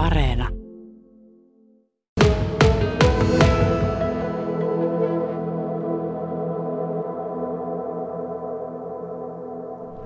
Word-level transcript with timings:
Areena. 0.00 0.48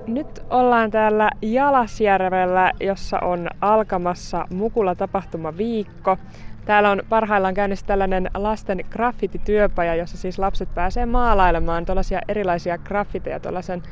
Nyt 0.07 0.27
ollaan 0.49 0.91
täällä 0.91 1.29
Jalasjärvellä, 1.41 2.71
jossa 2.79 3.19
on 3.19 3.47
alkamassa 3.61 4.47
Mukula 4.49 4.95
tapahtumaviikko. 4.95 6.17
Täällä 6.65 6.91
on 6.91 7.01
parhaillaan 7.09 7.53
käynnissä 7.53 7.85
tällainen 7.85 8.29
lasten 8.33 8.85
graffitityöpaja, 8.89 9.95
jossa 9.95 10.17
siis 10.17 10.39
lapset 10.39 10.69
pääsee 10.75 11.05
maalailemaan 11.05 11.85
tällaisia 11.85 12.19
erilaisia 12.27 12.77
graffiteja 12.77 13.39
tuollaisen 13.39 13.83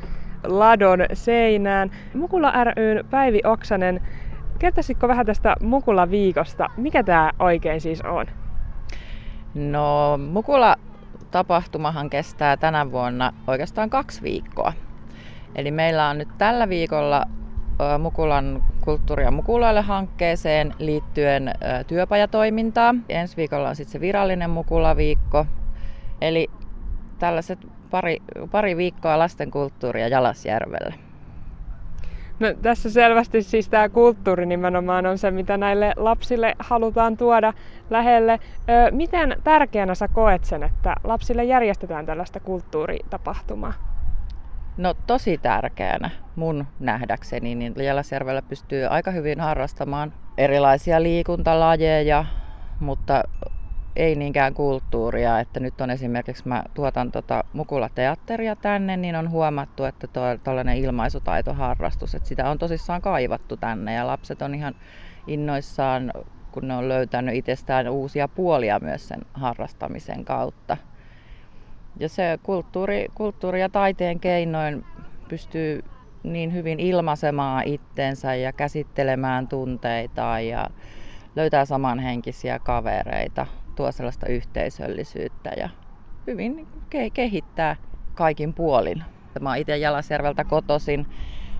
ladon 0.46 1.00
seinään. 1.12 1.90
Mukula 2.14 2.52
ryn 2.64 3.04
Päivi 3.10 3.40
Oksanen, 3.44 4.00
kertoisitko 4.64 5.08
vähän 5.08 5.26
tästä 5.26 5.56
Mukula 5.62 6.10
viikosta? 6.10 6.70
Mikä 6.76 7.02
tämä 7.02 7.30
oikein 7.38 7.80
siis 7.80 8.02
on? 8.02 8.26
No 9.54 10.18
Mukula 10.32 10.76
tapahtumahan 11.30 12.10
kestää 12.10 12.56
tänä 12.56 12.92
vuonna 12.92 13.32
oikeastaan 13.46 13.90
kaksi 13.90 14.22
viikkoa. 14.22 14.72
Eli 15.54 15.70
meillä 15.70 16.08
on 16.08 16.18
nyt 16.18 16.28
tällä 16.38 16.68
viikolla 16.68 17.24
Mukulan 17.98 18.62
kulttuuri- 18.80 19.24
ja 19.24 19.30
Mukulaille 19.30 19.80
hankkeeseen 19.80 20.74
liittyen 20.78 21.50
työpajatoimintaa. 21.86 22.94
Ensi 23.08 23.36
viikolla 23.36 23.68
on 23.68 23.76
sitten 23.76 23.92
se 23.92 24.00
virallinen 24.00 24.50
Mukula-viikko. 24.50 25.46
Eli 26.20 26.50
tällaiset 27.18 27.58
pari, 27.90 28.18
pari 28.50 28.76
viikkoa 28.76 29.18
lastenkulttuuria 29.18 30.08
Jalasjärvellä. 30.08 31.03
No, 32.40 32.48
tässä 32.62 32.90
selvästi 32.90 33.42
siis 33.42 33.68
tämä 33.68 33.88
kulttuuri 33.88 34.46
nimenomaan 34.46 35.06
on 35.06 35.18
se, 35.18 35.30
mitä 35.30 35.56
näille 35.56 35.92
lapsille 35.96 36.54
halutaan 36.58 37.16
tuoda 37.16 37.52
lähelle. 37.90 38.32
Ö, 38.32 38.90
miten 38.90 39.36
tärkeänä 39.44 39.94
sä 39.94 40.08
koet 40.08 40.44
sen, 40.44 40.62
että 40.62 40.94
lapsille 41.04 41.44
järjestetään 41.44 42.06
tällaista 42.06 42.40
kulttuuritapahtumaa? 42.40 43.72
No 44.76 44.94
tosi 45.06 45.38
tärkeänä 45.38 46.10
mun 46.36 46.66
nähdäkseni, 46.80 47.54
niin 47.54 47.74
Jalasjärvellä 47.76 48.42
pystyy 48.42 48.84
aika 48.86 49.10
hyvin 49.10 49.40
harrastamaan 49.40 50.12
erilaisia 50.38 51.02
liikuntalajeja, 51.02 52.24
mutta 52.80 53.22
ei 53.96 54.14
niinkään 54.14 54.54
kulttuuria. 54.54 55.40
Että 55.40 55.60
nyt 55.60 55.80
on 55.80 55.90
esimerkiksi, 55.90 56.48
mä 56.48 56.64
tuotan 56.74 57.12
tota 57.12 57.44
Mukula-teatteria 57.52 58.56
tänne, 58.56 58.96
niin 58.96 59.16
on 59.16 59.30
huomattu, 59.30 59.84
että 59.84 60.06
tuollainen 60.44 60.76
ilmaisutaitoharrastus, 60.76 62.14
että 62.14 62.28
sitä 62.28 62.50
on 62.50 62.58
tosissaan 62.58 63.02
kaivattu 63.02 63.56
tänne 63.56 63.94
ja 63.94 64.06
lapset 64.06 64.42
on 64.42 64.54
ihan 64.54 64.74
innoissaan, 65.26 66.12
kun 66.52 66.68
ne 66.68 66.74
on 66.74 66.88
löytänyt 66.88 67.34
itsestään 67.34 67.88
uusia 67.88 68.28
puolia 68.28 68.78
myös 68.80 69.08
sen 69.08 69.20
harrastamisen 69.34 70.24
kautta. 70.24 70.76
Ja 72.00 72.08
se 72.08 72.38
kulttuuri, 72.42 73.06
kulttuuri 73.14 73.60
ja 73.60 73.68
taiteen 73.68 74.20
keinoin 74.20 74.84
pystyy 75.28 75.80
niin 76.22 76.52
hyvin 76.52 76.80
ilmaisemaan 76.80 77.64
itsensä 77.66 78.34
ja 78.34 78.52
käsittelemään 78.52 79.48
tunteita 79.48 80.40
ja 80.40 80.66
löytää 81.36 81.64
samanhenkisiä 81.64 82.58
kavereita, 82.58 83.46
tuo 83.74 83.92
sellaista 83.92 84.26
yhteisöllisyyttä 84.26 85.50
ja 85.56 85.68
hyvin 86.26 86.66
kehittää 87.14 87.76
kaikin 88.14 88.54
puolin. 88.54 89.04
Mä 89.40 89.48
oon 89.48 89.58
itse 89.58 89.76
Jalasjärveltä 89.76 90.44
kotosin. 90.44 91.06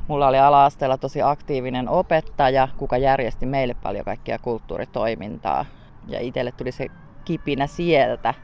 Mulla 0.09 0.29
oli 0.29 0.39
ala 0.39 0.69
tosi 1.01 1.23
aktiivinen 1.23 1.89
opettaja, 1.89 2.69
kuka 2.77 2.98
järjesti 2.98 3.47
meille 3.47 3.75
paljon 3.83 4.05
kaikkia 4.05 4.39
kulttuuritoimintaa. 4.39 5.67
Ja 6.06 6.21
itselle 6.21 6.53
tuli 6.53 6.73
se 6.73 6.87
kipinä 7.25 7.67
sieltä 7.67 8.34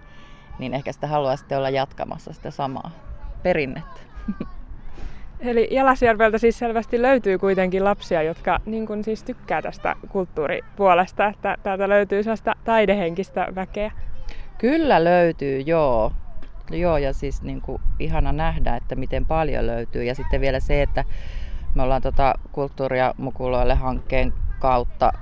niin 0.60 0.74
ehkä 0.74 0.92
sitä 0.92 1.06
haluaa 1.06 1.36
sitten 1.36 1.58
olla 1.58 1.70
jatkamassa 1.70 2.32
sitä 2.32 2.50
samaa 2.50 2.90
perinnettä. 3.42 4.00
Eli 5.40 5.68
Jalasjärveltä 5.70 6.38
siis 6.38 6.58
selvästi 6.58 7.02
löytyy 7.02 7.38
kuitenkin 7.38 7.84
lapsia, 7.84 8.22
jotka 8.22 8.60
niin 8.66 8.86
kun 8.86 9.04
siis 9.04 9.24
tykkää 9.24 9.62
tästä 9.62 9.96
kulttuuripuolesta, 10.08 11.26
että 11.26 11.56
täältä 11.62 11.88
löytyy 11.88 12.22
sellaista 12.22 12.54
taidehenkistä 12.64 13.48
väkeä. 13.54 13.92
Kyllä 14.58 15.04
löytyy, 15.04 15.60
joo. 15.60 16.12
Joo, 16.70 16.96
ja 16.96 17.12
siis 17.12 17.42
niin 17.42 17.60
kuin 17.60 17.82
ihana 17.98 18.32
nähdä, 18.32 18.76
että 18.76 18.94
miten 18.94 19.26
paljon 19.26 19.66
löytyy. 19.66 20.04
Ja 20.04 20.14
sitten 20.14 20.40
vielä 20.40 20.60
se, 20.60 20.82
että 20.82 21.04
me 21.74 21.82
ollaan 21.82 22.02
tota 22.02 22.34
kulttuuria 22.52 23.14
mukuloille 23.18 23.74
hankkeen 23.74 24.32
kautta 24.58 25.12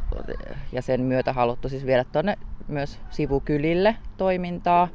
ja 0.72 0.82
sen 0.82 1.00
myötä 1.00 1.32
haluttu 1.32 1.68
siis 1.68 1.86
viedä 1.86 2.04
tuonne 2.04 2.38
myös 2.68 3.00
sivukylille 3.10 3.96
toimintaa 4.16 4.88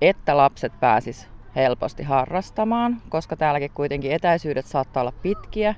että 0.00 0.36
lapset 0.36 0.72
pääsis 0.80 1.28
helposti 1.56 2.02
harrastamaan, 2.02 3.02
koska 3.08 3.36
täälläkin 3.36 3.70
kuitenkin 3.74 4.12
etäisyydet 4.12 4.66
saattaa 4.66 5.00
olla 5.00 5.12
pitkiä, 5.22 5.74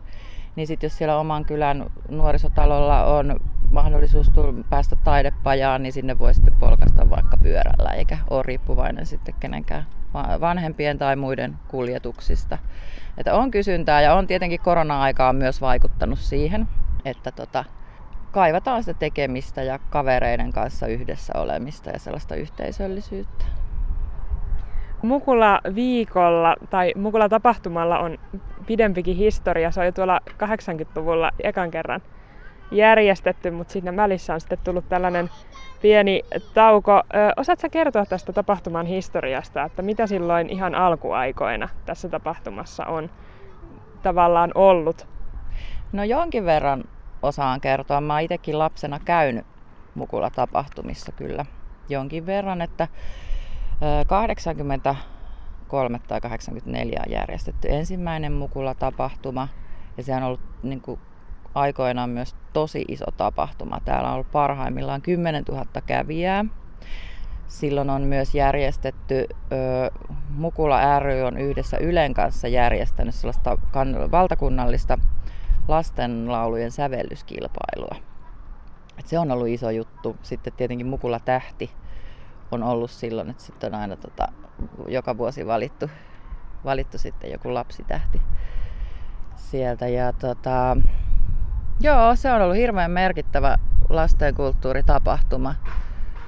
niin 0.57 0.67
sitten 0.67 0.87
jos 0.87 0.99
siellä 0.99 1.19
oman 1.19 1.45
kylän 1.45 1.87
nuorisotalolla 2.09 3.05
on 3.05 3.41
mahdollisuus 3.71 4.31
päästä 4.71 4.97
taidepajaan, 5.05 5.83
niin 5.83 5.93
sinne 5.93 6.19
voi 6.19 6.35
sitten 6.35 6.55
polkasta 6.61 7.11
vaikka 7.11 7.37
pyörällä, 7.37 7.91
eikä 7.91 8.19
ole 8.31 8.43
riippuvainen 8.43 9.07
sitten 9.07 9.35
kenenkään 9.41 9.87
vanhempien 10.41 10.99
tai 10.99 11.17
muiden 11.17 11.57
kuljetuksista. 11.69 12.59
Että 13.19 13.35
on 13.35 13.51
kysyntää 13.51 14.03
ja 14.03 14.15
on 14.15 14.27
tietenkin 14.27 14.61
korona-aikaa 14.61 15.33
myös 15.33 15.61
vaikuttanut 15.61 16.19
siihen, 16.19 16.69
että 17.05 17.33
tota, 17.33 17.65
kaivataan 18.33 18.83
sitä 18.83 18.99
tekemistä 18.99 19.63
ja 19.63 19.79
kavereiden 19.79 20.53
kanssa 20.53 20.87
yhdessä 20.87 21.33
olemista 21.37 21.91
ja 21.91 21.99
sellaista 21.99 22.35
yhteisöllisyyttä. 22.35 23.45
Mukula 25.07 25.61
viikolla 25.75 26.57
tai 26.71 26.93
Mukula 26.97 27.29
tapahtumalla 27.29 27.99
on 27.99 28.19
pidempikin 28.67 29.17
historia. 29.17 29.71
Se 29.71 29.81
on 29.81 29.87
jo 29.87 29.93
tuolla 29.93 30.21
80-luvulla 30.31 31.31
ekan 31.43 31.71
kerran 31.71 32.01
järjestetty, 32.71 33.51
mutta 33.51 33.73
siinä 33.73 33.97
välissä 33.97 34.35
on 34.35 34.41
sitten 34.41 34.59
tullut 34.65 34.89
tällainen 34.89 35.31
pieni 35.83 36.23
tauko. 36.55 37.03
Osaatko 37.37 37.69
kertoa 37.71 38.07
tästä 38.07 38.33
tapahtuman 38.33 38.87
historiasta, 38.87 39.63
että 39.63 39.83
mitä 39.83 40.07
silloin 40.07 40.51
ihan 40.51 40.75
alkuaikoina 40.75 41.69
tässä 41.85 42.09
tapahtumassa 42.09 42.87
on 42.87 43.11
tavallaan 44.03 44.51
ollut? 44.55 45.07
No 45.93 46.05
jonkin 46.05 46.45
verran 46.45 46.85
osaan 47.23 47.61
kertoa. 47.61 48.01
Mä 48.01 48.21
itsekin 48.21 48.59
lapsena 48.59 49.01
käynyt 49.05 49.47
Mukula-tapahtumissa 49.95 51.13
kyllä 51.13 51.45
jonkin 51.89 52.27
verran, 52.27 52.63
että 52.63 52.89
83 54.07 56.01
tai 56.09 56.21
84 56.21 57.01
on 57.07 57.13
järjestetty 57.13 57.69
ensimmäinen 57.71 58.33
Mukula-tapahtuma 58.33 59.49
ja 59.97 60.03
se 60.03 60.15
on 60.15 60.23
ollut 60.23 60.41
niin 60.63 60.81
kuin, 60.81 61.01
aikoinaan 61.55 62.11
myös 62.11 62.37
tosi 62.53 62.85
iso 62.89 63.05
tapahtuma. 63.17 63.81
Täällä 63.85 64.09
on 64.09 64.15
ollut 64.15 64.33
parhaimmillaan 64.33 65.03
10 65.03 65.45
000 65.49 65.67
kävijää. 65.87 66.45
Silloin 67.49 67.91
on 67.91 68.03
myös 68.03 68.35
järjestetty, 68.35 69.27
Mukula 70.31 70.99
ry 71.01 71.23
on 71.23 71.39
yhdessä 71.39 71.77
Ylen 71.77 72.15
kanssa 72.15 72.49
järjestänyt 72.49 73.15
sellaista 73.15 73.59
valtakunnallista 74.13 74.99
lastenlaulujen 75.69 76.71
sävellyskilpailua. 76.71 77.97
Et 78.99 79.07
se 79.07 79.19
on 79.19 79.31
ollut 79.31 79.49
iso 79.49 79.71
juttu. 79.71 80.17
Sitten 80.23 80.53
tietenkin 80.53 80.87
Mukula 80.87 81.21
Tähti 81.21 81.71
on 82.51 82.63
ollut 82.63 82.91
silloin, 82.91 83.31
että 83.31 83.43
sitten 83.43 83.75
on 83.75 83.81
aina 83.81 83.97
tota, 83.97 84.29
joka 84.89 85.19
vuosi 85.19 85.47
valittu, 85.47 85.91
valittu 86.65 86.99
sitten 86.99 87.33
joku 87.33 87.55
lapsitähti 87.55 88.21
sieltä. 89.37 89.89
Ja 89.89 90.13
tota, 90.13 90.77
joo, 91.81 92.17
se 92.17 92.33
on 92.33 92.43
ollut 92.43 92.57
hirveän 92.57 92.91
merkittävä 92.91 93.57
lastenkulttuuritapahtuma 93.89 95.55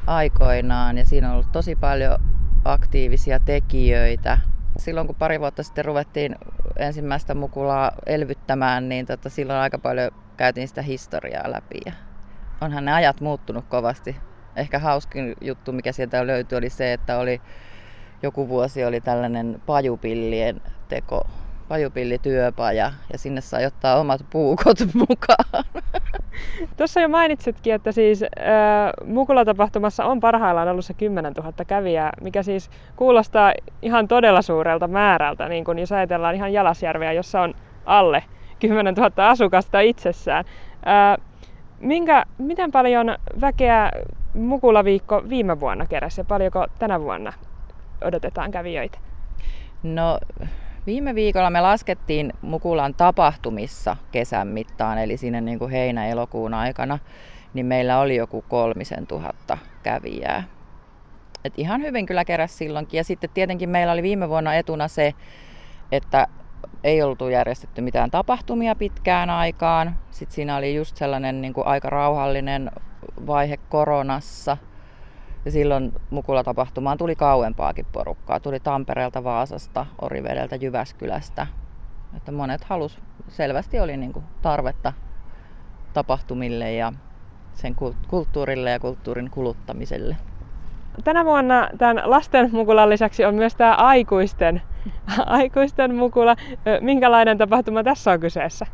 aikoinaan 0.06 0.98
ja 0.98 1.06
siinä 1.06 1.28
on 1.28 1.34
ollut 1.34 1.52
tosi 1.52 1.76
paljon 1.76 2.19
aktiivisia 2.64 3.40
tekijöitä. 3.40 4.38
Silloin 4.78 5.06
kun 5.06 5.16
pari 5.16 5.40
vuotta 5.40 5.62
sitten 5.62 5.84
ruvettiin 5.84 6.37
ensimmäistä 6.76 7.34
mukulaa 7.34 7.93
elvyttämään, 8.06 8.88
niin 8.88 9.06
tota, 9.06 9.28
silloin 9.28 9.58
aika 9.58 9.78
paljon 9.78 10.10
käytiin 10.37 10.69
sitä 10.69 10.82
historiaa 10.82 11.52
läpi. 11.52 11.81
Ja 11.87 11.93
onhan 12.60 12.84
ne 12.84 12.93
ajat 12.93 13.20
muuttunut 13.20 13.64
kovasti 13.69 14.16
ehkä 14.58 14.78
hauskin 14.78 15.34
juttu, 15.40 15.72
mikä 15.72 15.93
sieltä 15.93 16.26
löytyi, 16.26 16.58
oli 16.58 16.70
se, 16.70 16.93
että 16.93 17.19
oli 17.19 17.40
joku 18.22 18.49
vuosi 18.49 18.84
oli 18.84 19.00
tällainen 19.00 19.62
pajupillien 19.66 20.60
teko, 20.88 21.26
pajupillityöpaja 21.69 22.93
ja 23.12 23.19
sinne 23.19 23.40
sai 23.40 23.66
ottaa 23.66 24.00
omat 24.00 24.20
puukot 24.31 24.78
mukaan. 25.08 25.64
Tuossa 26.76 27.00
jo 27.00 27.08
mainitsitkin, 27.08 27.75
että 27.75 27.93
siis 27.93 28.22
äh, 28.22 28.28
Mukula-tapahtumassa 29.05 30.05
on 30.05 30.20
parhaillaan 30.20 30.69
ollut 30.69 30.84
se 30.84 30.94
10 30.94 31.32
000 31.32 31.52
kävijää, 31.66 32.12
mikä 32.20 32.43
siis 32.43 32.70
kuulostaa 32.96 33.52
ihan 33.82 34.08
todella 34.08 34.43
suurelta 34.43 34.88
määrältä, 34.88 35.49
niin 35.49 35.64
kun 35.64 35.78
jos 35.78 35.93
ajatellaan 35.93 36.34
ihan 36.34 36.52
Jalasjärveä, 36.52 37.12
jossa 37.12 37.40
on 37.40 37.55
alle 37.87 38.25
10 38.60 38.94
000 38.94 39.31
asukasta 39.31 39.81
itsessään. 39.81 40.44
Äh, 40.87 41.28
Minkä, 41.81 42.25
miten 42.38 42.70
paljon 42.70 43.16
väkeä 43.40 43.90
Mukulaviikko 44.38 45.23
viime 45.29 45.61
vuonna 45.61 45.87
keräsi 45.87 46.20
ja 46.20 46.25
paljonko 46.25 46.67
tänä 46.79 47.00
vuonna 47.00 47.32
odotetaan 48.05 48.50
kävijöitä? 48.50 48.99
No 49.82 50.19
viime 50.87 51.14
viikolla 51.14 51.50
me 51.50 51.61
laskettiin 51.61 52.32
Mukulan 52.43 52.94
tapahtumissa 52.94 53.96
kesän 54.12 54.49
mittaan, 54.49 54.99
eli 54.99 55.17
siinä 55.17 55.40
niin 55.40 55.58
kuin 55.58 55.70
heinä-elokuun 55.70 56.55
aikana, 56.55 56.99
niin 57.55 57.67
meillä 57.67 58.00
oli 58.00 58.17
joku 58.17 58.44
kolmisen 58.49 59.06
tuhatta 59.06 59.58
kävijää. 59.82 60.43
Et 61.44 61.55
ihan 61.56 61.82
hyvin 61.82 62.06
kyllä 62.06 62.25
keräs 62.25 62.58
silloinkin. 62.58 62.99
Ja 62.99 63.05
sitten 63.05 63.31
tietenkin 63.34 63.69
meillä 63.69 63.93
oli 63.93 64.02
viime 64.02 64.29
vuonna 64.29 64.55
etuna 64.55 64.88
se, 64.88 65.14
että 65.93 66.26
ei 66.84 67.02
oltu 67.02 67.28
järjestetty 67.28 67.81
mitään 67.81 68.10
tapahtumia 68.10 68.75
pitkään 68.75 69.31
aikaan. 69.31 69.99
Sitten 70.10 70.34
siinä 70.34 70.56
oli 70.56 70.75
just 70.75 70.96
sellainen 70.96 71.40
niin 71.40 71.52
kuin 71.52 71.66
aika 71.66 71.90
rauhallinen 71.90 72.70
vaihe 73.26 73.56
koronassa. 73.56 74.56
Ja 75.44 75.50
silloin 75.50 75.93
Mukula-tapahtumaan 76.10 76.99
tuli 76.99 77.16
kauempaakin 77.16 77.87
porukkaa. 77.93 78.40
Tuli 78.40 78.60
Tampereelta, 78.60 79.25
Vaasasta, 79.25 79.87
Orivedeltä, 80.00 80.56
Jyväskylästä. 80.56 81.46
Että 82.16 82.32
monet 82.32 82.64
halus, 82.64 82.99
selvästi 83.28 83.81
oli 83.81 83.96
niin 83.96 84.12
kuin 84.12 84.25
tarvetta 84.43 84.93
tapahtumille 85.93 86.72
ja 86.72 86.93
sen 87.52 87.76
kulttuurille 88.08 88.70
ja 88.70 88.81
kulttuurin 88.81 89.31
kuluttamiselle. 89.31 90.16
Tänä 91.05 91.25
vuonna 91.25 91.69
tämän 91.78 92.02
lasten 92.05 92.49
mukulan 92.52 92.90
lisäksi 92.90 93.25
on 93.25 93.34
myös 93.34 93.55
tämä 93.55 93.75
aikuisten, 93.75 94.62
aikuisten 95.26 95.94
mukula. 95.94 96.36
Minkälainen 96.80 97.38
tapahtuma 97.38 97.84
tässä 97.84 98.10
on 98.10 98.20
kyseessä? 98.20 98.66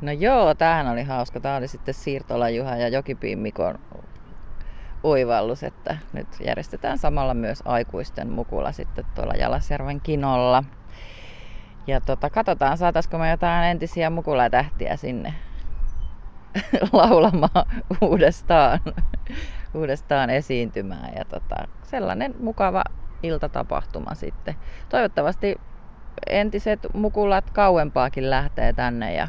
No 0.00 0.12
joo, 0.12 0.54
tämähän 0.54 0.88
oli 0.88 1.02
hauska. 1.02 1.40
Tämä 1.40 1.56
oli 1.56 1.68
sitten 1.68 1.94
Siirtola 1.94 2.50
Juha 2.50 2.76
ja 2.76 2.88
Jokipiin 2.88 3.38
Mikon 3.38 3.78
oivallus, 5.02 5.62
että 5.62 5.96
nyt 6.12 6.28
järjestetään 6.40 6.98
samalla 6.98 7.34
myös 7.34 7.62
aikuisten 7.64 8.30
mukula 8.30 8.72
sitten 8.72 9.04
tuolla 9.14 9.34
Jalasjärven 9.34 10.00
kinolla. 10.00 10.64
Ja 11.86 12.00
tota, 12.00 12.30
katsotaan, 12.30 12.78
saataisiko 12.78 13.18
me 13.18 13.30
jotain 13.30 13.64
entisiä 13.64 14.10
mukulatähtiä 14.10 14.96
sinne 14.96 15.34
laulamaan 16.92 17.66
uudestaan, 18.00 18.80
uudestaan 19.74 20.30
esiintymään. 20.30 21.14
Ja 21.16 21.24
tota, 21.24 21.56
sellainen 21.82 22.34
mukava 22.40 22.84
iltatapahtuma 23.24 24.14
sitten. 24.14 24.54
Toivottavasti 24.88 25.56
entiset 26.30 26.80
mukulat 26.94 27.50
kauempaakin 27.50 28.30
lähtee 28.30 28.72
tänne 28.72 29.14
ja 29.14 29.28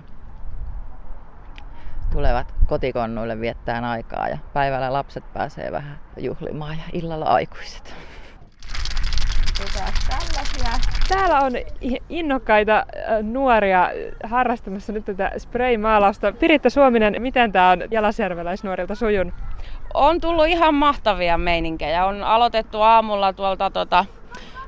tulevat 2.11 2.53
kotikonnuille 2.67 3.39
viettään 3.39 3.85
aikaa 3.85 4.29
ja 4.29 4.37
päivällä 4.53 4.93
lapset 4.93 5.33
pääsee 5.33 5.71
vähän 5.71 5.99
juhlimaan 6.17 6.77
ja 6.77 6.83
illalla 6.93 7.25
aikuiset. 7.25 7.95
Täällä 11.09 11.39
on 11.39 11.51
innokkaita 12.09 12.85
nuoria 13.21 13.89
harrastamassa 14.23 14.93
nyt 14.93 15.05
tätä 15.05 15.31
spray-maalausta. 15.37 16.31
Piritta 16.31 16.69
Suominen, 16.69 17.15
miten 17.19 17.51
tämä 17.51 17.69
on 17.69 17.83
jalasjärveläisnuorilta 17.91 18.95
sujun? 18.95 19.33
On 19.95 20.21
tullut 20.21 20.47
ihan 20.47 20.75
mahtavia 20.75 21.37
meininkejä. 21.37 22.05
On 22.05 22.23
aloitettu 22.23 22.81
aamulla 22.81 23.33
tuolta 23.33 23.71
tuota, 23.71 24.05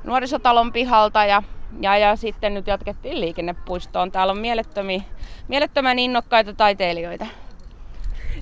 nuorisotalon 0.03 0.73
pihalta 0.73 1.25
ja, 1.25 1.43
ja, 1.81 1.97
ja 1.97 2.15
sitten 2.15 2.53
nyt 2.53 2.67
jatkettiin 2.67 3.21
liikennepuistoon. 3.21 4.11
Täällä 4.11 4.31
on 4.31 4.39
mielettömän 5.47 5.99
innokkaita 5.99 6.53
taiteilijoita. 6.53 7.25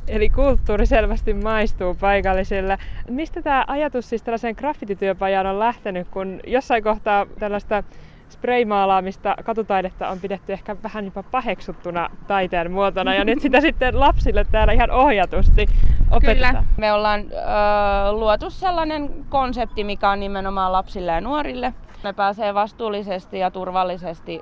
Eli 0.07 0.29
kulttuuri 0.29 0.85
selvästi 0.85 1.33
maistuu 1.33 1.95
paikallisille. 1.95 2.77
Mistä 3.09 3.41
tämä 3.41 3.65
ajatus 3.67 4.09
siis 4.09 4.23
tällaiseen 4.23 4.55
graffitityöpajaan 4.57 5.47
on 5.47 5.59
lähtenyt, 5.59 6.07
kun 6.07 6.39
jossain 6.47 6.83
kohtaa 6.83 7.25
tällaista 7.39 7.83
spraymaalaamista, 8.29 9.35
katutaidetta 9.43 10.09
on 10.09 10.19
pidetty 10.19 10.53
ehkä 10.53 10.75
vähän 10.83 11.05
jopa 11.05 11.23
paheksuttuna 11.23 12.09
taiteen 12.27 12.71
muotona 12.71 13.15
ja 13.15 13.25
nyt 13.25 13.41
sitä 13.41 13.61
sitten 13.61 13.99
lapsille 13.99 14.45
täällä 14.51 14.73
ihan 14.73 14.91
ohjatusti 14.91 15.65
opetetaan. 16.11 16.55
Kyllä. 16.55 16.63
Me 16.77 16.93
ollaan 16.93 17.21
ö, 17.21 18.11
luotu 18.11 18.49
sellainen 18.49 19.25
konsepti, 19.29 19.83
mikä 19.83 20.09
on 20.09 20.19
nimenomaan 20.19 20.71
lapsille 20.71 21.11
ja 21.11 21.21
nuorille. 21.21 21.73
Ne 22.03 22.13
pääsee 22.13 22.53
vastuullisesti 22.53 23.39
ja 23.39 23.51
turvallisesti 23.51 24.41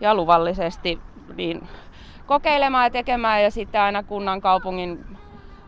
ja 0.00 0.14
luvallisesti 0.14 1.00
niin 1.36 1.68
kokeilemaan 2.26 2.84
ja 2.84 2.90
tekemään 2.90 3.42
ja 3.42 3.50
sitten 3.50 3.80
aina 3.80 4.02
kunnan 4.02 4.40
kaupungin 4.40 5.04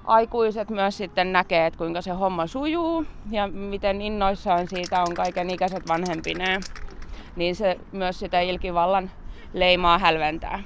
aikuiset 0.05 0.71
myös 0.71 0.97
sitten 0.97 1.33
näkee, 1.33 1.67
että 1.67 1.79
kuinka 1.79 2.01
se 2.01 2.11
homma 2.11 2.47
sujuu 2.47 3.05
ja 3.31 3.47
miten 3.49 4.01
innoissaan 4.03 4.69
siitä 4.69 5.03
on 5.03 5.15
kaiken 5.15 5.51
ikäiset 5.51 5.89
vanhempineen. 5.89 6.61
Niin 7.37 7.57
se 7.57 7.79
myös 7.93 8.19
sitä 8.19 8.41
ilkivallan 8.41 9.11
leimaa 9.53 9.99
hälventää. 9.99 10.63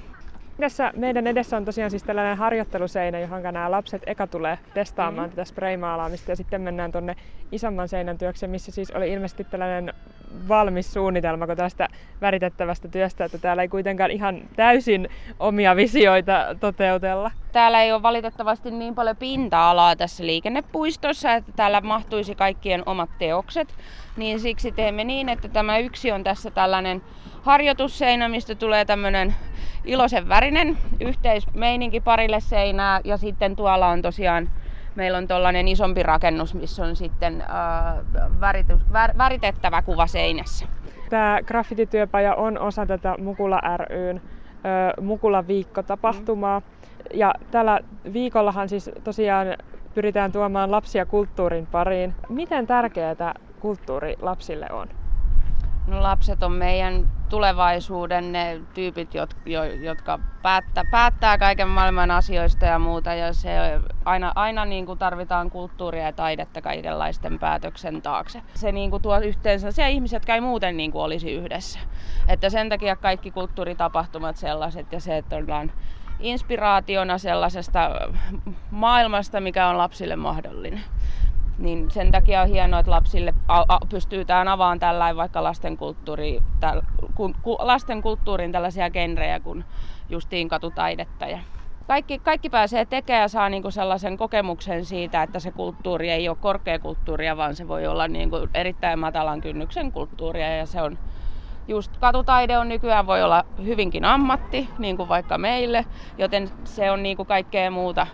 Tässä 0.61 0.93
meidän 0.97 1.27
edessä 1.27 1.57
on 1.57 1.65
tosiaan 1.65 1.91
siis 1.91 2.03
tällainen 2.03 2.37
harjoitteluseinä, 2.37 3.21
johon 3.21 3.43
nämä 3.43 3.71
lapset 3.71 4.03
eka 4.07 4.27
tulee 4.27 4.59
testaamaan 4.75 5.29
mm. 5.29 5.31
tätä 5.31 5.45
spraymaalaamista 5.45 6.31
ja 6.31 6.37
sitten 6.37 6.61
mennään 6.61 6.93
tuonne 6.93 7.17
isomman 7.53 7.89
seinän 7.89 8.19
työksi, 8.19 8.47
missä 8.47 8.73
siis 8.73 8.91
oli 8.91 9.13
ilmeisesti 9.13 9.45
tällainen 9.45 9.95
valmis 10.49 10.93
suunnitelma 10.93 11.47
tästä 11.47 11.89
väritettävästä 12.21 12.89
työstä, 12.89 13.25
että 13.25 13.39
täällä 13.39 13.63
ei 13.63 13.69
kuitenkaan 13.69 14.11
ihan 14.11 14.41
täysin 14.57 15.09
omia 15.39 15.77
visioita 15.77 16.57
toteutella. 16.61 17.31
Täällä 17.53 17.83
ei 17.83 17.93
ole 17.93 18.03
valitettavasti 18.03 18.71
niin 18.71 18.95
paljon 18.95 19.17
pinta-alaa 19.17 19.97
tässä 19.97 20.27
liikennepuistossa, 20.27 21.35
että 21.35 21.53
täällä 21.57 21.81
mahtuisi 21.81 22.35
kaikkien 22.35 22.83
omat 22.87 23.11
teokset, 23.19 23.75
niin 24.17 24.41
siksi 24.41 24.73
teemme 24.73 25.05
niin, 25.05 25.29
että 25.29 25.49
tämä 25.49 25.79
yksi 25.79 26.13
on 26.13 26.25
tässä 26.25 26.51
tällainen 26.51 27.03
harjoitusseinä, 27.43 28.29
mistä 28.29 28.55
tulee 28.55 28.85
tämmöinen 28.85 29.35
iloisen 29.85 30.29
värinen 30.29 30.79
yhteismeininki 31.01 32.01
parille 32.01 32.41
seinää 32.41 33.01
ja 33.05 33.17
sitten 33.17 33.57
tuolla 33.57 33.89
on 33.89 34.03
tosiaan 34.03 34.51
meillä 34.95 35.19
on 35.19 35.29
tuollainen 35.29 35.69
isompi 35.69 36.03
rakennus, 36.03 36.55
missä 36.55 36.85
on 36.85 36.97
sitten 36.97 37.41
äh, 37.41 37.49
väritys, 38.41 38.81
vär, 38.93 39.19
väritettävä 39.19 39.83
kuva 39.83 40.07
seinässä. 40.07 40.67
Tämä 41.11 41.39
graffitityöpaja 41.47 42.35
on 42.35 42.59
osa 42.59 42.87
tätä 42.87 43.15
Mukula 43.19 43.61
ryn 43.77 44.17
äh, 44.17 45.05
Mukula 45.05 45.47
viikko-tapahtumaa. 45.47 46.63
Ja 47.15 47.35
tällä 47.51 47.81
viikollahan 48.13 48.69
siis 48.69 48.91
tosiaan 49.05 49.47
pyritään 49.95 50.33
tuomaan 50.33 50.71
lapsia 50.71 51.07
kulttuurin 51.07 51.67
pariin. 51.67 52.15
Miten 52.29 52.67
tärkeää 52.67 53.35
kulttuuri 53.61 54.17
lapsille 54.21 54.67
on? 54.73 54.89
No 55.87 56.03
lapset 56.03 56.43
on 56.43 56.53
meidän 56.53 57.09
tulevaisuuden 57.31 58.33
ne 58.33 58.61
tyypit, 58.75 59.11
jotka 59.81 60.19
päättää, 60.43 60.85
päättää 60.91 61.39
kaiken 61.39 61.69
maailman 61.69 62.11
asioista 62.11 62.67
ja 62.67 62.79
muuta. 62.79 63.15
Ja 63.15 63.33
se 63.33 63.51
aina, 64.05 64.33
aina 64.35 64.65
niin 64.65 64.87
kuin 64.87 64.99
tarvitaan 64.99 65.51
kulttuuria 65.51 66.05
ja 66.05 66.13
taidetta 66.13 66.63
kaikenlaisten 66.63 67.39
päätöksen 67.39 68.03
taakse. 68.03 68.43
Se 68.55 68.73
niin 68.73 68.91
kuin 68.91 69.03
tuo 69.03 69.19
yhteensä 69.19 69.73
se 69.73 69.91
ihmiset, 69.91 70.17
jotka 70.17 70.35
ei 70.35 70.41
muuten 70.41 70.77
niin 70.77 70.93
kuin 70.93 71.03
olisi 71.03 71.33
yhdessä. 71.33 71.79
Että 72.29 72.51
sen 72.51 72.69
takia 72.69 72.97
kaikki 72.97 73.31
kulttuuritapahtumat 73.31 74.37
sellaiset 74.37 74.93
ja 74.93 75.01
se, 75.01 75.17
että 75.17 75.37
ollaan 75.37 75.73
inspiraationa 76.21 77.19
sellaisesta 77.19 77.91
maailmasta, 78.71 79.41
mikä 79.41 79.69
on 79.69 79.79
lapsille 79.79 80.17
mahdollinen. 80.17 80.81
Niin 81.61 81.91
sen 81.91 82.11
takia 82.13 82.43
on 82.43 82.49
hienoa, 82.49 82.81
että 82.81 82.91
lapsille 82.91 83.35
pystytään 83.91 84.49
avaamaan 84.49 84.79
tällainen 84.79 85.17
vaikka 85.17 85.45
lasten, 85.45 85.77
kulttuuri, 85.77 86.43
täl, 86.61 86.83
ku, 87.15 87.35
ku, 87.43 87.57
lasten 87.61 88.03
kulttuurin 88.03 88.53
tällaisia 88.53 88.91
genrejä 88.91 89.41
kuin 89.41 89.65
justiin 90.09 90.49
katutaidetta. 90.49 91.27
Ja 91.27 91.39
kaikki, 91.87 92.19
kaikki 92.19 92.51
pääsee 92.51 92.85
tekemään 92.85 93.23
ja 93.23 93.29
saa 93.29 93.49
niinku 93.49 93.71
sellaisen 93.71 94.17
kokemuksen 94.17 94.85
siitä, 94.85 95.23
että 95.23 95.41
se 95.41 95.51
kulttuuri 95.51 96.11
ei 96.11 96.29
ole 96.29 96.37
korkeakulttuuria, 96.41 97.37
vaan 97.37 97.57
se 97.57 97.69
voi 97.69 97.87
olla 97.87 98.09
niinku 98.09 98.37
erittäin 98.55 98.99
matalan 98.99 99.41
kynnyksen 99.41 99.93
kulttuuria 99.93 100.57
ja 100.57 100.67
se 100.67 100.83
on 100.83 100.99
just 101.69 101.97
katutaide 101.97 102.59
on 102.59 102.69
nykyään 102.69 103.07
voi 103.07 103.23
olla 103.23 103.45
hyvinkin 103.65 104.05
ammatti, 104.05 104.69
niin 104.79 104.97
kuin 104.97 105.09
vaikka 105.09 105.39
meille, 105.39 105.85
joten 106.19 106.51
se 106.65 106.91
on 106.91 107.03
niin 107.03 107.17
kuin 107.17 107.27
kaikkea 107.27 107.71
muuta 107.71 108.07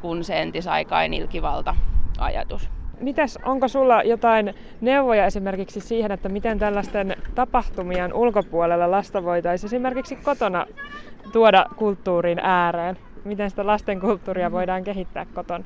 kuin 0.00 0.24
se 0.24 0.42
entisaikain 0.42 1.14
ilkivalta 1.14 1.74
ajatus. 2.18 2.70
Mites, 3.00 3.38
onko 3.44 3.68
sulla 3.68 4.02
jotain 4.02 4.54
neuvoja 4.80 5.26
esimerkiksi 5.26 5.80
siihen, 5.80 6.12
että 6.12 6.28
miten 6.28 6.58
tällaisten 6.58 7.16
tapahtumien 7.34 8.14
ulkopuolella 8.14 8.90
lasta 8.90 9.24
voitaisiin 9.24 9.68
esimerkiksi 9.68 10.16
kotona 10.16 10.66
tuoda 11.32 11.66
kulttuurin 11.76 12.38
ääreen? 12.42 12.98
Miten 13.24 13.50
sitä 13.50 13.66
lasten 13.66 14.00
kulttuuria 14.00 14.52
voidaan 14.52 14.84
kehittää 14.84 15.26
kotona? 15.34 15.64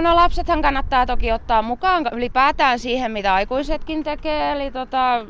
No 0.00 0.16
lapsethan 0.16 0.62
kannattaa 0.62 1.06
toki 1.06 1.32
ottaa 1.32 1.62
mukaan 1.62 2.04
ylipäätään 2.12 2.78
siihen, 2.78 3.12
mitä 3.12 3.34
aikuisetkin 3.34 4.04
tekee. 4.04 4.52
Eli 4.52 4.70
tota, 4.70 5.26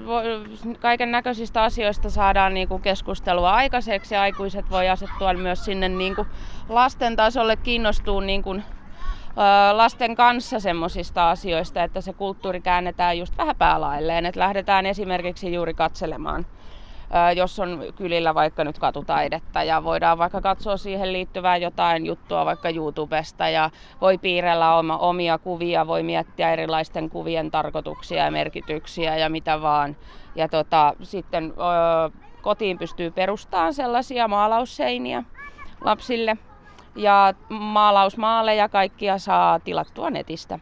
kaiken 0.81 1.13
näköisistä 1.13 1.63
asioista 1.63 2.11
saadaan 2.11 2.55
niinku 2.55 2.79
keskustelua 2.79 3.55
aikaiseksi 3.55 4.15
ja 4.15 4.23
aikuiset 4.23 4.71
voi 4.71 4.89
asettua 4.89 5.35
myös 5.35 5.65
sinne 5.65 5.89
niinku 5.89 6.27
lasten 6.69 7.17
tasolle 7.17 7.57
kiinnostuu 7.57 8.21
niinku 8.21 8.57
lasten 9.73 10.15
kanssa 10.15 10.61
semmoisista 10.61 11.31
asioista, 11.31 11.83
että 11.83 12.01
se 12.01 12.13
kulttuuri 12.13 12.61
käännetään 12.61 13.19
just 13.19 13.39
vähän 13.39 13.57
päälailleen, 13.57 14.27
että 14.27 14.41
lähdetään 14.41 14.87
esimerkiksi 14.87 15.55
juuri 15.55 15.75
katselemaan 15.75 16.47
jos 17.37 17.59
on 17.59 17.85
kylillä 17.97 18.35
vaikka 18.35 18.65
nyt 18.65 18.79
katutaidetta 18.79 19.63
ja 19.63 19.85
voidaan 19.85 20.19
vaikka 20.19 20.41
katsoa 20.41 20.77
siihen 20.77 21.13
liittyvää 21.13 21.57
jotain 21.57 22.07
juttua 22.07 22.45
vaikka 22.45 22.69
YouTubesta 22.71 23.49
ja 23.49 23.71
voi 24.01 24.19
piirrellä 24.19 24.77
oma, 24.77 24.99
omia 24.99 25.39
kuvia, 25.39 25.87
voi 25.87 26.03
miettiä 26.03 26.53
erilaisten 26.53 27.11
kuvien 27.11 27.51
tarkoituksia 27.51 28.25
ja 28.25 28.31
merkityksiä 28.31 29.17
ja 29.17 29.29
mitä 29.29 29.63
vaan. 29.63 29.97
Ja 30.35 30.49
tota, 30.49 30.95
sitten 31.03 31.53
ö, 31.57 32.11
kotiin 32.43 32.79
pystyy 32.79 33.11
perustamaan 33.11 33.75
sellaisia 33.75 34.29
maalausseiniä 34.29 35.25
lapsille 35.81 36.37
ja 36.97 37.35
maalausmaaleja 37.49 38.69
kaikkia 38.69 39.19
saa 39.19 39.61
tilattua 39.61 40.11
netistä. 40.11 40.59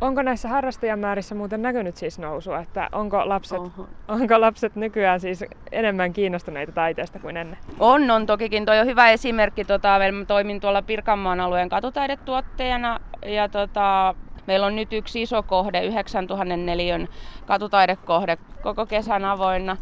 Onko 0.00 0.22
näissä 0.22 0.48
harrastajamäärissä 0.48 1.34
muuten 1.34 1.62
näkynyt 1.62 1.96
siis 1.96 2.18
nousua, 2.18 2.58
että 2.58 2.88
onko 2.92 3.28
lapset, 3.28 3.60
onko 4.08 4.40
lapset 4.40 4.76
nykyään 4.76 5.20
siis 5.20 5.44
enemmän 5.72 6.12
kiinnostuneita 6.12 6.72
taiteesta 6.72 7.18
kuin 7.18 7.36
ennen? 7.36 7.58
On, 7.78 8.10
on 8.10 8.26
tokikin. 8.26 8.66
Tuo 8.66 8.74
on 8.74 8.86
hyvä 8.86 9.10
esimerkki. 9.10 9.64
Tota, 9.64 9.88
mä 9.88 10.24
toimin 10.26 10.60
tuolla 10.60 10.82
Pirkanmaan 10.82 11.40
alueen 11.40 11.68
katutaidetuottajana 11.68 13.00
ja 13.26 13.48
tota, 13.48 14.14
meillä 14.46 14.66
on 14.66 14.76
nyt 14.76 14.92
yksi 14.92 15.22
iso 15.22 15.42
kohde, 15.42 15.84
9000 15.84 16.56
neliön 16.56 17.08
katutaidekohde 17.46 18.38
koko 18.62 18.86
kesän 18.86 19.24
avoinna 19.24 19.76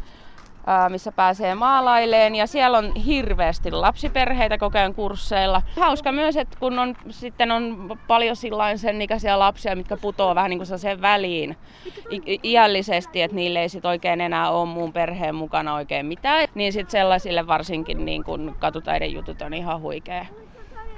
missä 0.88 1.12
pääsee 1.12 1.54
maalaileen 1.54 2.34
ja 2.34 2.46
siellä 2.46 2.78
on 2.78 2.94
hirveästi 2.94 3.70
lapsiperheitä 3.70 4.58
koko 4.58 4.78
ajan 4.78 4.94
kursseilla. 4.94 5.62
Hauska 5.80 6.12
myös, 6.12 6.36
että 6.36 6.56
kun 6.58 6.78
on, 6.78 6.94
sitten 7.10 7.50
on 7.50 7.90
paljon 8.06 8.36
sen 8.76 9.02
ikäisiä 9.02 9.38
lapsia, 9.38 9.76
mitkä 9.76 9.96
putoaa 9.96 10.34
vähän 10.34 10.50
niin 10.50 10.58
kuin 10.58 10.78
sen 10.78 11.02
väliin 11.02 11.56
i- 12.12 12.40
iällisesti, 12.42 13.22
että 13.22 13.34
niille 13.34 13.60
ei 13.60 13.68
sit 13.68 13.84
oikein 13.84 14.20
enää 14.20 14.50
ole 14.50 14.68
muun 14.68 14.92
perheen 14.92 15.34
mukana 15.34 15.74
oikein 15.74 16.06
mitään, 16.06 16.48
niin 16.54 16.72
sitten 16.72 16.90
sellaisille 16.92 17.46
varsinkin 17.46 18.04
niin 18.04 18.24
kuin 18.24 18.54
katutaidejutut 18.58 19.42
on 19.42 19.54
ihan 19.54 19.80
huikea 19.80 20.26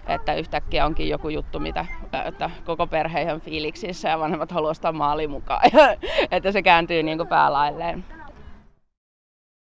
että 0.09 0.35
yhtäkkiä 0.35 0.87
onkin 0.87 1.09
joku 1.09 1.29
juttu, 1.29 1.61
mitä 1.61 1.87
että 2.25 2.51
koko 2.65 2.87
perhe 2.87 3.33
on 3.33 3.41
fiiliksissä 3.41 4.09
ja 4.09 4.19
vanhemmat 4.19 4.53
haluaa 4.53 4.75
sitä 4.75 4.93
maali 4.93 5.27
mukaan. 5.27 5.71
että 6.31 6.53
se 6.53 6.63
kääntyy 6.63 7.03
niin 7.03 7.29
päälailleen. 7.29 8.05